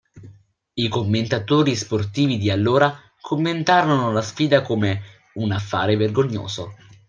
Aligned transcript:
I 0.73 0.87
commentatori 0.87 1.75
sportivi 1.75 2.39
di 2.39 2.49
allora 2.49 2.91
commentarono 3.21 4.11
la 4.11 4.23
sfida 4.23 4.63
come 4.63 4.99
un 5.35 5.51
"affare 5.51 5.95
vergognoso". 5.95 6.73